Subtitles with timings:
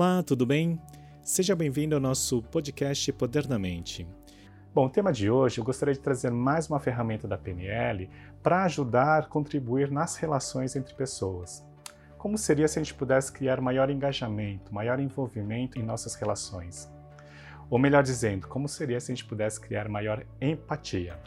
[0.00, 0.80] Olá, tudo bem?
[1.24, 4.06] Seja bem-vindo ao nosso podcast Poder na Mente.
[4.72, 8.08] Bom, o tema de hoje eu gostaria de trazer mais uma ferramenta da PNL
[8.40, 11.66] para ajudar a contribuir nas relações entre pessoas.
[12.16, 16.88] Como seria se a gente pudesse criar maior engajamento, maior envolvimento em nossas relações?
[17.68, 21.18] Ou melhor dizendo, como seria se a gente pudesse criar maior empatia?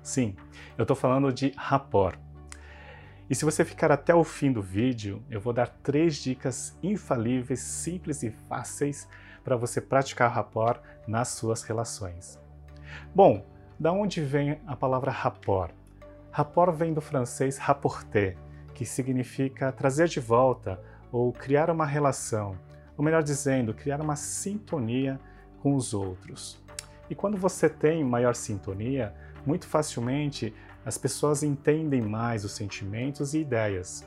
[0.00, 0.36] Sim,
[0.78, 2.20] eu estou falando de rapport.
[3.30, 7.60] E se você ficar até o fim do vídeo, eu vou dar três dicas infalíveis,
[7.60, 9.06] simples e fáceis
[9.44, 12.40] para você praticar rapport nas suas relações.
[13.14, 13.44] Bom,
[13.78, 15.72] da onde vem a palavra rapport?
[16.30, 18.36] Rapport vem do francês rapporter,
[18.74, 20.80] que significa trazer de volta
[21.12, 22.56] ou criar uma relação,
[22.96, 25.20] ou melhor dizendo, criar uma sintonia
[25.60, 26.62] com os outros.
[27.10, 30.54] E quando você tem maior sintonia, muito facilmente
[30.84, 34.04] as pessoas entendem mais os sentimentos e ideias.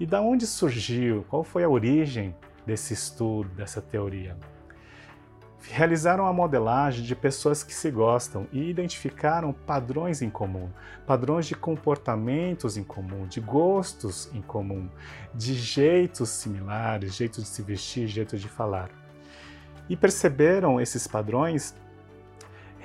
[0.00, 1.24] E da onde surgiu?
[1.28, 4.36] Qual foi a origem desse estudo, dessa teoria?
[5.70, 10.70] Realizaram a modelagem de pessoas que se gostam e identificaram padrões em comum,
[11.04, 14.88] padrões de comportamentos em comum, de gostos em comum,
[15.34, 18.90] de jeitos similares, jeitos de se vestir, jeitos de falar.
[19.88, 21.74] E perceberam esses padrões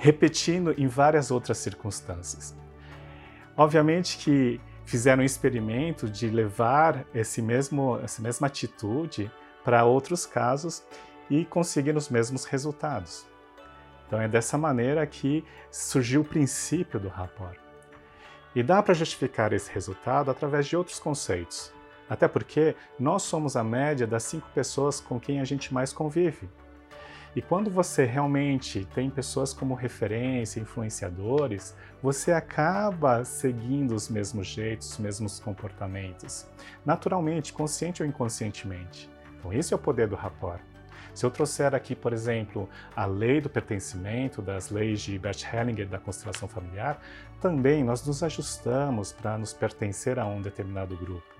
[0.04, 2.54] repetindo em várias outras circunstâncias.
[3.56, 9.32] Obviamente que fizeram um experimento de levar esse mesmo, essa mesma atitude
[9.64, 10.84] para outros casos
[11.30, 13.24] e conseguiram os mesmos resultados.
[14.06, 17.58] Então é dessa maneira que surgiu o princípio do rapport.
[18.54, 21.72] E dá para justificar esse resultado através de outros conceitos.
[22.10, 26.46] Até porque nós somos a média das cinco pessoas com quem a gente mais convive.
[27.36, 34.92] E quando você realmente tem pessoas como referência, influenciadores, você acaba seguindo os mesmos jeitos,
[34.92, 36.46] os mesmos comportamentos,
[36.86, 39.10] naturalmente, consciente ou inconscientemente.
[39.36, 40.60] Então, esse é o poder do rapport.
[41.12, 45.88] Se eu trouxer aqui, por exemplo, a lei do pertencimento, das leis de Bert Hellinger
[45.88, 47.00] da constelação familiar,
[47.40, 51.34] também nós nos ajustamos para nos pertencer a um determinado grupo.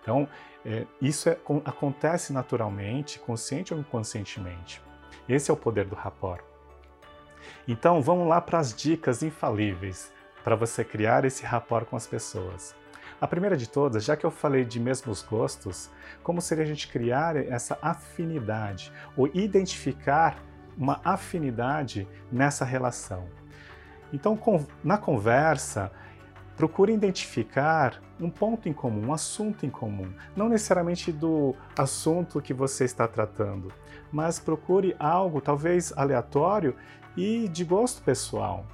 [0.00, 0.28] Então,
[0.64, 4.85] é, isso é, acontece naturalmente, consciente ou inconscientemente.
[5.28, 6.42] Esse é o poder do rapport.
[7.66, 10.12] Então vamos lá para as dicas infalíveis
[10.44, 12.74] para você criar esse rapport com as pessoas.
[13.20, 15.90] A primeira de todas, já que eu falei de mesmos gostos,
[16.22, 20.36] como seria a gente criar essa afinidade ou identificar
[20.76, 23.26] uma afinidade nessa relação?
[24.12, 24.38] Então,
[24.84, 25.90] na conversa,
[26.56, 32.54] procure identificar um ponto em comum, um assunto em comum, não necessariamente do assunto que
[32.54, 33.70] você está tratando,
[34.10, 36.74] mas procure algo talvez aleatório
[37.16, 38.66] e de gosto pessoal.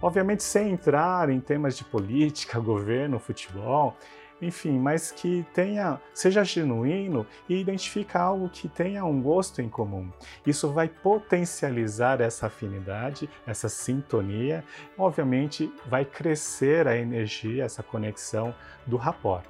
[0.00, 3.96] Obviamente sem entrar em temas de política, governo, futebol,
[4.42, 10.10] enfim, mas que tenha, seja genuíno e identifique algo que tenha um gosto em comum.
[10.44, 14.64] Isso vai potencializar essa afinidade, essa sintonia,
[14.98, 18.52] obviamente vai crescer a energia, essa conexão
[18.84, 19.44] do rapport.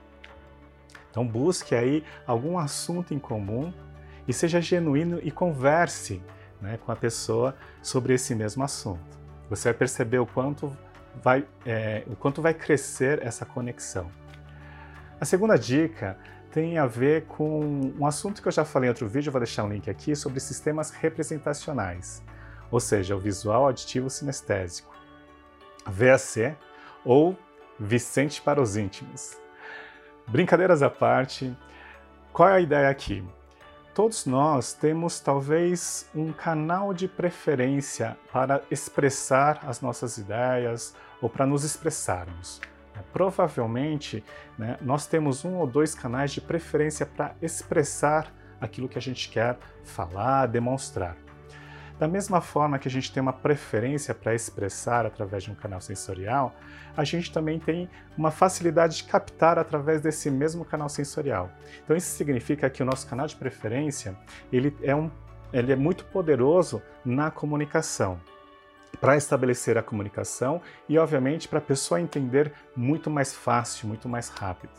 [1.10, 3.72] Então busque aí algum assunto em comum
[4.28, 6.22] e seja genuíno e converse
[6.60, 9.18] né, com a pessoa sobre esse mesmo assunto.
[9.48, 10.76] Você vai perceber o quanto
[11.22, 14.10] vai, é, o quanto vai crescer essa conexão.
[15.22, 16.18] A segunda dica
[16.50, 19.62] tem a ver com um assunto que eu já falei em outro vídeo, vou deixar
[19.62, 22.20] um link aqui, sobre sistemas representacionais,
[22.72, 24.92] ou seja, o visual aditivo sinestésico,
[25.86, 26.56] VAC
[27.04, 27.38] ou
[27.78, 29.38] Vicente para os íntimos.
[30.26, 31.56] Brincadeiras à parte,
[32.32, 33.24] qual é a ideia aqui?
[33.94, 41.46] Todos nós temos talvez um canal de preferência para expressar as nossas ideias ou para
[41.46, 42.60] nos expressarmos.
[43.12, 44.24] Provavelmente,
[44.58, 49.28] né, nós temos um ou dois canais de preferência para expressar aquilo que a gente
[49.28, 51.16] quer falar, demonstrar.
[51.98, 55.80] Da mesma forma que a gente tem uma preferência para expressar através de um canal
[55.80, 56.54] sensorial,
[56.96, 61.50] a gente também tem uma facilidade de captar através desse mesmo canal sensorial.
[61.84, 64.16] Então isso significa que o nosso canal de preferência
[64.52, 65.10] ele é, um,
[65.52, 68.20] ele é muito poderoso na comunicação
[69.00, 74.28] para estabelecer a comunicação e, obviamente, para a pessoa entender muito mais fácil, muito mais
[74.28, 74.72] rápido.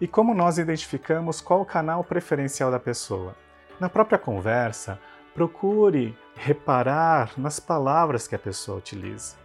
[0.00, 3.34] E como nós identificamos qual o canal preferencial da pessoa?
[3.80, 4.98] Na própria conversa,
[5.34, 9.36] procure reparar nas palavras que a pessoa utiliza.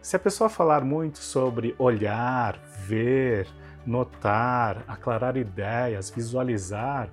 [0.00, 3.48] Se a pessoa falar muito sobre olhar, ver,
[3.86, 7.08] notar, aclarar ideias, visualizar,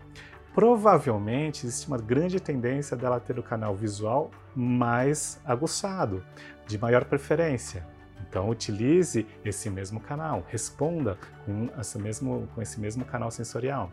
[0.54, 6.24] provavelmente existe uma grande tendência dela ter o canal visual mais aguçado,
[6.68, 7.86] de maior preferência.
[8.28, 13.92] Então utilize esse mesmo canal, responda com esse mesmo, com esse mesmo canal sensorial.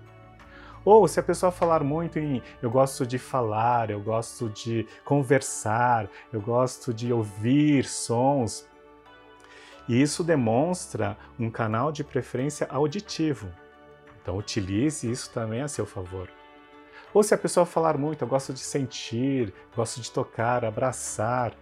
[0.84, 6.08] Ou se a pessoa falar muito em eu gosto de falar, eu gosto de conversar,
[6.32, 8.66] eu gosto de ouvir sons,
[9.88, 13.48] e isso demonstra um canal de preferência auditivo.
[14.20, 16.28] Então utilize isso também a seu favor.
[17.14, 21.54] Ou se a pessoa falar muito, eu gosto de sentir, gosto de tocar, abraçar,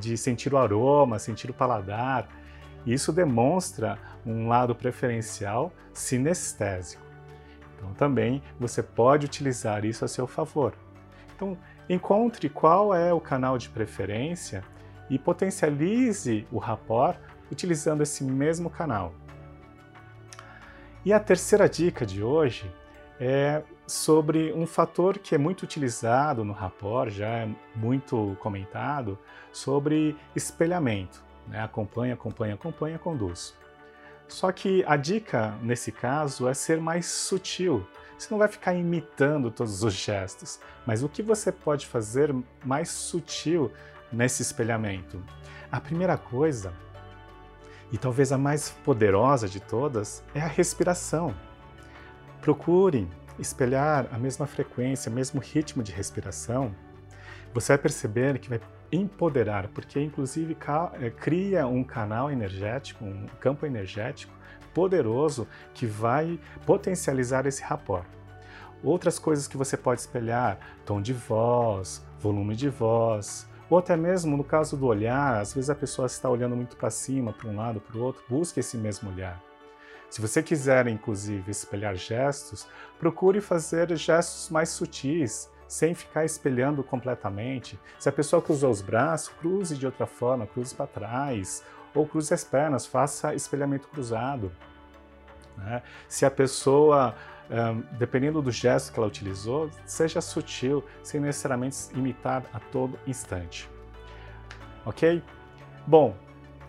[0.00, 2.28] de sentir o aroma, sentir o paladar,
[2.86, 7.02] isso demonstra um lado preferencial sinestésico.
[7.76, 10.74] Então também você pode utilizar isso a seu favor.
[11.34, 11.56] Então
[11.88, 14.64] encontre qual é o canal de preferência
[15.10, 17.18] e potencialize o rapport
[17.50, 19.12] utilizando esse mesmo canal.
[21.04, 22.70] E a terceira dica de hoje
[23.20, 29.18] é sobre um fator que é muito utilizado no rapport, já é muito comentado,
[29.52, 31.22] sobre espelhamento.
[31.46, 31.62] Né?
[31.62, 33.54] Acompanha, acompanha, acompanha, conduz.
[34.26, 37.86] Só que a dica nesse caso é ser mais sutil.
[38.18, 42.34] Você não vai ficar imitando todos os gestos, mas o que você pode fazer
[42.64, 43.70] mais sutil
[44.10, 45.22] nesse espelhamento?
[45.70, 46.72] A primeira coisa
[47.92, 51.34] e talvez a mais poderosa de todas é a respiração.
[52.40, 53.06] Procure
[53.38, 56.74] espelhar a mesma frequência, o mesmo ritmo de respiração.
[57.52, 58.60] Você vai perceber que vai
[58.90, 60.56] empoderar, porque inclusive
[61.00, 64.32] eh, cria um canal energético, um campo energético
[64.72, 68.06] poderoso que vai potencializar esse rapport.
[68.82, 74.36] Outras coisas que você pode espelhar, tom de voz, volume de voz, ou até mesmo
[74.36, 77.56] no caso do olhar, às vezes a pessoa está olhando muito para cima, para um
[77.56, 79.40] lado, para o outro, busque esse mesmo olhar.
[80.14, 82.68] Se você quiser, inclusive, espelhar gestos,
[83.00, 87.76] procure fazer gestos mais sutis, sem ficar espelhando completamente.
[87.98, 92.32] Se a pessoa cruzou os braços, cruze de outra forma, cruze para trás, ou cruze
[92.32, 94.52] as pernas, faça espelhamento cruzado.
[95.56, 95.82] Né?
[96.06, 97.16] Se a pessoa
[97.98, 103.68] dependendo do gesto que ela utilizou, seja sutil, sem necessariamente imitar a todo instante.
[104.86, 105.20] Ok?
[105.84, 106.14] Bom,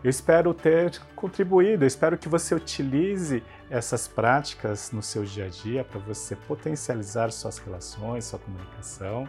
[0.06, 5.50] eu espero ter contribuído, eu espero que você utilize essas práticas no seu dia a
[5.50, 9.28] dia para você potencializar suas relações, sua comunicação.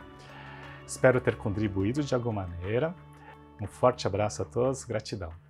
[0.87, 2.95] Espero ter contribuído de alguma maneira.
[3.59, 5.46] Um forte abraço a todos, gratidão.